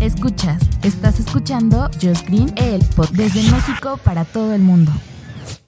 Escuchas, 0.00 0.62
estás 0.84 1.18
escuchando 1.18 1.90
Just 2.00 2.28
Green, 2.28 2.54
el 2.56 2.84
pod 2.94 3.08
desde 3.10 3.42
México 3.50 3.98
para 4.04 4.24
todo 4.24 4.54
el 4.54 4.62
mundo. 4.62 4.92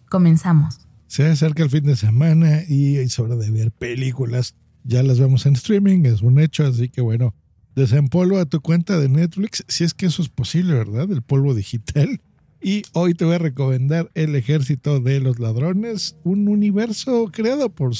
Comenzamos. 0.08 0.78
Se 1.08 1.26
acerca 1.26 1.64
el 1.64 1.70
fin 1.70 1.84
de 1.84 1.96
semana 1.96 2.62
y 2.68 2.96
es 2.96 3.18
hora 3.18 3.34
de 3.34 3.50
ver 3.50 3.72
películas. 3.72 4.54
Ya 4.84 5.02
las 5.02 5.18
vemos 5.18 5.46
en 5.46 5.54
streaming, 5.54 6.04
es 6.04 6.22
un 6.22 6.38
hecho, 6.38 6.64
así 6.64 6.88
que 6.88 7.00
bueno, 7.00 7.34
desempolva 7.74 8.44
tu 8.44 8.60
cuenta 8.60 9.00
de 9.00 9.08
Netflix, 9.08 9.64
si 9.66 9.82
es 9.82 9.94
que 9.94 10.06
eso 10.06 10.22
es 10.22 10.28
posible, 10.28 10.74
¿verdad? 10.74 11.10
El 11.10 11.22
polvo 11.22 11.52
digital. 11.52 12.20
Y 12.62 12.82
hoy 12.92 13.14
te 13.14 13.24
voy 13.24 13.34
a 13.34 13.38
recomendar 13.38 14.10
El 14.14 14.36
Ejército 14.36 15.00
de 15.00 15.18
los 15.18 15.40
Ladrones, 15.40 16.16
un 16.22 16.46
universo 16.46 17.30
creado 17.32 17.68
por, 17.70 17.92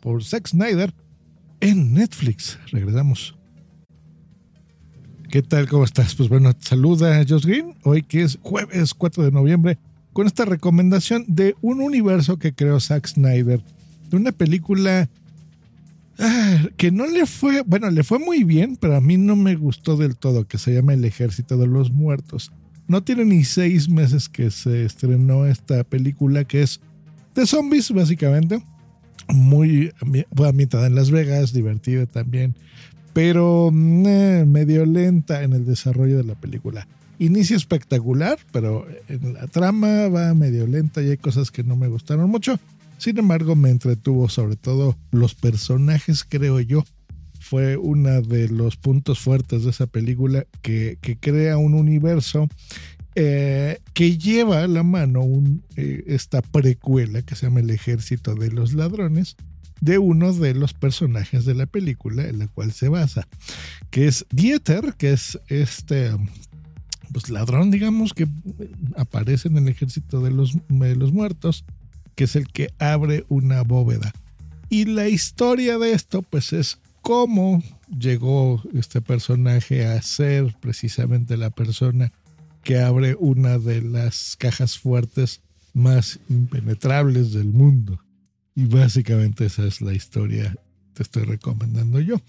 por 0.00 0.24
Zack 0.24 0.48
Snyder 0.48 0.92
en 1.60 1.94
Netflix. 1.94 2.58
Regresamos. 2.72 3.36
¿Qué 5.34 5.42
tal? 5.42 5.68
¿Cómo 5.68 5.82
estás? 5.82 6.14
Pues 6.14 6.28
bueno, 6.28 6.54
te 6.54 6.64
saluda 6.64 7.24
Josh 7.28 7.44
Green, 7.44 7.74
hoy 7.82 8.04
que 8.04 8.22
es 8.22 8.38
jueves 8.40 8.94
4 8.94 9.24
de 9.24 9.32
noviembre, 9.32 9.78
con 10.12 10.28
esta 10.28 10.44
recomendación 10.44 11.24
de 11.26 11.56
un 11.60 11.80
universo 11.80 12.38
que 12.38 12.52
creó 12.52 12.78
Zack 12.78 13.08
Snyder, 13.08 13.60
de 14.10 14.16
una 14.16 14.30
película 14.30 15.08
ah, 16.20 16.58
que 16.76 16.92
no 16.92 17.08
le 17.08 17.26
fue, 17.26 17.62
bueno, 17.62 17.90
le 17.90 18.04
fue 18.04 18.20
muy 18.20 18.44
bien, 18.44 18.76
pero 18.76 18.94
a 18.94 19.00
mí 19.00 19.16
no 19.16 19.34
me 19.34 19.56
gustó 19.56 19.96
del 19.96 20.14
todo, 20.14 20.46
que 20.46 20.56
se 20.56 20.72
llama 20.72 20.94
El 20.94 21.04
Ejército 21.04 21.56
de 21.56 21.66
los 21.66 21.90
Muertos. 21.90 22.52
No 22.86 23.02
tiene 23.02 23.24
ni 23.24 23.42
seis 23.42 23.88
meses 23.88 24.28
que 24.28 24.52
se 24.52 24.84
estrenó 24.84 25.46
esta 25.46 25.82
película 25.82 26.44
que 26.44 26.62
es 26.62 26.80
de 27.34 27.44
zombies, 27.44 27.90
básicamente. 27.90 28.62
Muy 29.26 29.92
ambientada 30.46 30.86
en 30.86 30.94
Las 30.94 31.10
Vegas, 31.10 31.52
divertida 31.52 32.06
también 32.06 32.54
pero 33.14 33.70
mm, 33.72 34.06
eh, 34.06 34.44
medio 34.46 34.84
lenta 34.84 35.42
en 35.42 35.54
el 35.54 35.64
desarrollo 35.64 36.18
de 36.18 36.24
la 36.24 36.34
película. 36.34 36.86
Inicio 37.18 37.56
espectacular, 37.56 38.38
pero 38.52 38.86
en 39.08 39.34
la 39.34 39.46
trama 39.46 40.08
va 40.08 40.34
medio 40.34 40.66
lenta 40.66 41.00
y 41.00 41.10
hay 41.10 41.16
cosas 41.16 41.50
que 41.50 41.62
no 41.62 41.76
me 41.76 41.86
gustaron 41.86 42.28
mucho. 42.28 42.58
Sin 42.98 43.18
embargo, 43.18 43.54
me 43.54 43.70
entretuvo 43.70 44.28
sobre 44.28 44.56
todo 44.56 44.96
los 45.12 45.34
personajes, 45.34 46.24
creo 46.28 46.60
yo. 46.60 46.84
Fue 47.38 47.76
uno 47.76 48.20
de 48.20 48.48
los 48.48 48.76
puntos 48.76 49.20
fuertes 49.20 49.64
de 49.64 49.70
esa 49.70 49.86
película 49.86 50.44
que, 50.60 50.98
crea 51.20 51.56
un 51.56 51.74
universo 51.74 52.48
eh, 53.14 53.78
que 53.92 54.18
lleva 54.18 54.62
a 54.62 54.66
la 54.66 54.82
mano 54.82 55.22
un, 55.22 55.62
eh, 55.76 56.02
esta 56.08 56.42
precuela 56.42 57.22
que 57.22 57.36
se 57.36 57.46
llama 57.46 57.60
El 57.60 57.70
Ejército 57.70 58.34
de 58.34 58.50
los 58.50 58.72
Ladrones, 58.72 59.36
de 59.84 59.98
uno 59.98 60.32
de 60.32 60.54
los 60.54 60.72
personajes 60.72 61.44
de 61.44 61.54
la 61.54 61.66
película 61.66 62.26
en 62.26 62.38
la 62.38 62.48
cual 62.48 62.72
se 62.72 62.88
basa, 62.88 63.28
que 63.90 64.06
es 64.06 64.24
Dieter, 64.30 64.94
que 64.96 65.12
es 65.12 65.38
este 65.48 66.10
pues, 67.12 67.28
ladrón, 67.28 67.70
digamos, 67.70 68.14
que 68.14 68.26
aparece 68.96 69.48
en 69.48 69.58
el 69.58 69.68
ejército 69.68 70.22
de 70.22 70.30
los, 70.30 70.56
de 70.68 70.96
los 70.96 71.12
muertos, 71.12 71.66
que 72.14 72.24
es 72.24 72.34
el 72.34 72.48
que 72.48 72.72
abre 72.78 73.26
una 73.28 73.60
bóveda. 73.62 74.14
Y 74.70 74.86
la 74.86 75.06
historia 75.06 75.76
de 75.76 75.92
esto, 75.92 76.22
pues 76.22 76.54
es 76.54 76.78
cómo 77.02 77.62
llegó 77.94 78.62
este 78.72 79.02
personaje 79.02 79.84
a 79.84 80.00
ser 80.00 80.56
precisamente 80.60 81.36
la 81.36 81.50
persona 81.50 82.10
que 82.62 82.78
abre 82.78 83.16
una 83.18 83.58
de 83.58 83.82
las 83.82 84.36
cajas 84.38 84.78
fuertes 84.78 85.42
más 85.74 86.20
impenetrables 86.30 87.34
del 87.34 87.48
mundo. 87.48 88.00
Y 88.54 88.66
básicamente 88.66 89.46
esa 89.46 89.66
es 89.66 89.80
la 89.80 89.92
historia 89.92 90.52
que 90.52 90.92
te 90.94 91.02
estoy 91.02 91.24
recomendando 91.24 92.00
yo. 92.00 92.20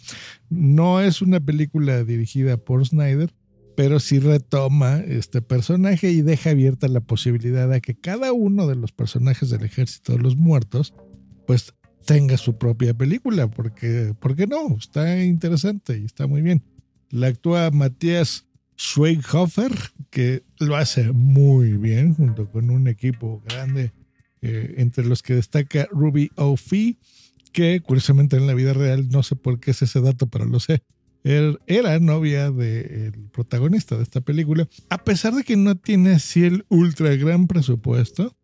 No 0.49 1.01
es 1.01 1.21
una 1.21 1.39
película 1.39 2.03
dirigida 2.03 2.57
por 2.57 2.85
Snyder, 2.85 3.31
pero 3.75 3.99
sí 3.99 4.19
retoma 4.19 4.99
este 4.99 5.41
personaje 5.41 6.11
y 6.11 6.21
deja 6.21 6.51
abierta 6.51 6.87
la 6.87 7.01
posibilidad 7.01 7.69
de 7.69 7.81
que 7.81 7.95
cada 7.95 8.33
uno 8.33 8.67
de 8.67 8.75
los 8.75 8.91
personajes 8.91 9.49
del 9.49 9.63
ejército 9.63 10.13
de 10.13 10.19
los 10.19 10.35
muertos 10.35 10.93
pues 11.45 11.73
tenga 12.05 12.37
su 12.37 12.57
propia 12.57 12.93
película, 12.93 13.49
porque, 13.49 14.13
¿por 14.19 14.35
qué 14.35 14.47
no? 14.47 14.77
Está 14.77 15.23
interesante 15.23 15.97
y 15.97 16.05
está 16.05 16.27
muy 16.27 16.41
bien. 16.41 16.63
La 17.09 17.27
actúa 17.27 17.71
Matías 17.71 18.45
Schweighofer, 18.77 19.71
que 20.09 20.43
lo 20.59 20.75
hace 20.75 21.11
muy 21.11 21.77
bien 21.77 22.13
junto 22.13 22.49
con 22.49 22.69
un 22.69 22.87
equipo 22.87 23.41
grande 23.47 23.91
eh, 24.45 24.75
entre 24.77 25.05
los 25.05 25.23
que 25.23 25.33
destaca 25.33 25.87
Ruby 25.91 26.29
O'Fee, 26.35 26.99
que 27.51 27.81
curiosamente 27.81 28.37
en 28.37 28.45
la 28.45 28.53
vida 28.53 28.73
real, 28.73 29.09
no 29.09 29.23
sé 29.23 29.35
por 29.35 29.59
qué 29.59 29.71
es 29.71 29.81
ese 29.81 30.01
dato, 30.01 30.27
pero 30.27 30.45
lo 30.45 30.59
sé, 30.59 30.83
er, 31.23 31.59
era 31.65 31.99
novia 31.99 32.51
del 32.51 33.29
protagonista 33.31 33.97
de 33.97 34.03
esta 34.03 34.21
película. 34.21 34.67
A 34.89 35.03
pesar 35.03 35.33
de 35.33 35.43
que 35.43 35.57
no 35.57 35.75
tiene 35.75 36.11
así 36.11 36.45
el 36.45 36.65
ultra 36.69 37.15
gran 37.15 37.47
presupuesto, 37.47 38.35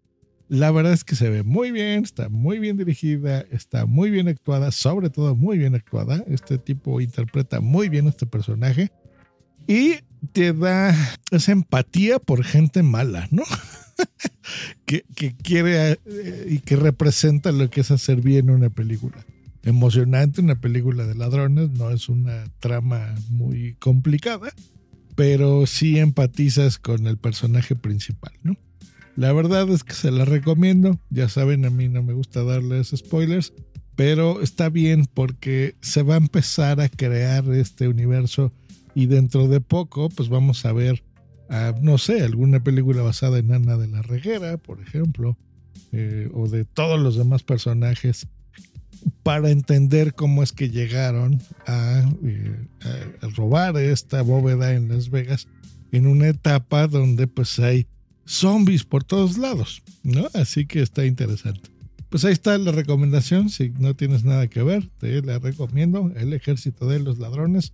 la 0.50 0.72
verdad 0.72 0.94
es 0.94 1.04
que 1.04 1.16
se 1.16 1.30
ve 1.30 1.44
muy 1.44 1.70
bien, 1.72 2.04
está 2.04 2.30
muy 2.30 2.58
bien 2.58 2.78
dirigida, 2.78 3.42
está 3.52 3.86
muy 3.86 4.10
bien 4.10 4.28
actuada, 4.28 4.72
sobre 4.72 5.12
todo 5.12 5.36
muy 5.36 5.60
bien 5.60 5.76
actuada. 5.76 6.24
Este 6.28 6.58
tipo 6.58 7.00
interpreta 7.00 7.62
muy 7.62 7.90
bien 7.90 8.08
este 8.08 8.26
personaje 8.26 8.92
y 9.68 9.98
te 10.34 10.52
da 10.52 10.96
esa 11.32 11.52
empatía 11.52 12.18
por 12.18 12.44
gente 12.44 12.82
mala, 12.82 13.28
¿no? 13.30 13.44
que, 14.86 15.04
quiere 15.44 16.00
eh, 16.06 16.48
y 16.50 16.60
que 16.60 16.76
representa 16.76 17.52
lo 17.52 17.70
que 17.70 17.82
es 17.82 17.92
hacer 17.92 18.22
bien 18.22 18.50
una 18.50 18.70
película. 18.70 19.26
Emocionante, 19.64 20.42
una 20.42 20.60
película 20.60 21.06
de 21.06 21.16
ladrones, 21.16 21.70
no 21.72 21.92
es 21.92 22.10
una 22.10 22.46
trama 22.60 23.14
muy 23.30 23.76
complicada, 23.76 24.52
pero 25.16 25.68
sí 25.68 26.00
empatizas 26.00 26.80
con 26.80 27.06
el 27.06 27.18
personaje 27.18 27.76
principal, 27.76 28.34
¿no? 28.44 28.56
La 29.16 29.34
verdad 29.34 29.70
es 29.70 29.84
que 29.84 29.94
se 29.94 30.10
la 30.10 30.26
recomiendo, 30.26 31.00
ya 31.10 31.30
saben, 31.30 31.66
a 31.66 31.70
mí 31.70 31.90
no 31.90 32.02
me 32.02 32.14
gusta 32.14 32.44
darles 32.44 32.94
spoilers, 32.96 33.54
pero 33.96 34.42
está 34.42 34.70
bien 34.70 35.06
porque 35.06 35.76
se 35.82 36.02
va 36.02 36.16
a 36.16 36.18
empezar 36.18 36.80
a 36.82 36.90
crear 36.90 37.48
este 37.52 37.88
universo 37.88 38.54
y 38.96 39.06
dentro 39.06 39.48
de 39.48 39.62
poco 39.62 40.10
pues 40.10 40.30
vamos 40.30 40.66
a 40.66 40.74
ver 40.74 41.04
no 41.82 41.98
sé, 41.98 42.22
alguna 42.22 42.64
película 42.64 43.02
basada 43.02 43.40
en 43.40 43.52
Ana 43.52 43.78
de 43.78 43.88
la 43.88 44.02
Reguera, 44.02 44.58
por 44.58 44.80
ejemplo, 44.82 45.38
eh, 45.92 46.30
o 46.34 46.48
de 46.48 46.64
todos 46.64 47.00
los 47.00 47.18
demás 47.18 47.44
personajes, 47.44 48.28
para 49.24 49.50
entender 49.50 50.14
cómo 50.14 50.44
es 50.44 50.54
que 50.54 50.70
llegaron 50.70 51.42
eh, 51.68 52.68
a, 53.22 53.28
robar 53.36 53.76
esta 53.78 54.22
bóveda 54.22 54.74
en 54.74 54.90
Las 54.90 55.10
Vegas 55.10 55.48
en 55.92 56.08
una 56.08 56.30
etapa 56.30 56.88
donde 56.88 57.28
pues 57.28 57.60
hay 57.60 57.88
zombies 58.26 58.86
por 58.86 59.04
todos 59.04 59.38
lados, 59.38 59.84
¿no? 60.04 60.28
Así 60.34 60.66
que 60.66 60.82
está 60.82 61.06
interesante. 61.06 61.70
Pues 62.10 62.24
ahí 62.26 62.34
está 62.34 62.58
la 62.58 62.72
recomendación, 62.72 63.50
si 63.50 63.70
no 63.72 63.96
tienes 63.96 64.24
nada 64.24 64.48
que 64.48 64.64
ver, 64.64 64.90
te 65.00 65.22
la 65.22 65.40
recomiendo, 65.40 66.12
El 66.16 66.34
Ejército 66.34 66.88
de 66.88 67.00
los 67.00 67.20
Ladrones 67.20 67.74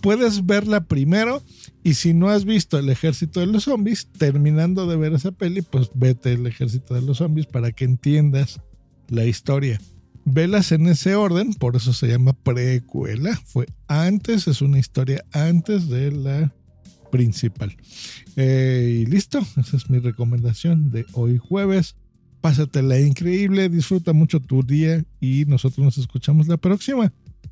puedes 0.00 0.46
verla 0.46 0.84
primero 0.84 1.42
y 1.82 1.94
si 1.94 2.14
no 2.14 2.28
has 2.28 2.44
visto 2.44 2.78
el 2.78 2.88
ejército 2.88 3.40
de 3.40 3.46
los 3.46 3.64
zombies, 3.64 4.08
terminando 4.18 4.86
de 4.86 4.96
ver 4.96 5.12
esa 5.14 5.32
peli, 5.32 5.62
pues 5.62 5.90
vete 5.94 6.32
el 6.32 6.46
ejército 6.46 6.94
de 6.94 7.02
los 7.02 7.18
zombies 7.18 7.46
para 7.46 7.72
que 7.72 7.84
entiendas 7.84 8.60
la 9.08 9.24
historia. 9.24 9.80
Velas 10.24 10.72
en 10.72 10.86
ese 10.86 11.14
orden, 11.14 11.54
por 11.54 11.76
eso 11.76 11.92
se 11.92 12.08
llama 12.08 12.34
precuela. 12.34 13.40
Fue 13.46 13.66
antes, 13.86 14.46
es 14.46 14.60
una 14.60 14.78
historia 14.78 15.24
antes 15.32 15.88
de 15.88 16.12
la 16.12 16.52
principal. 17.10 17.74
Eh, 18.36 19.02
y 19.02 19.06
listo, 19.06 19.40
esa 19.56 19.76
es 19.76 19.88
mi 19.88 19.98
recomendación 19.98 20.90
de 20.90 21.06
hoy 21.12 21.38
jueves. 21.38 21.96
Pásatela 22.40 23.00
increíble, 23.00 23.68
disfruta 23.68 24.12
mucho 24.12 24.40
tu 24.40 24.62
día 24.62 25.04
y 25.20 25.44
nosotros 25.46 25.84
nos 25.84 25.98
escuchamos 25.98 26.46
la 26.46 26.56
próxima. 26.56 27.12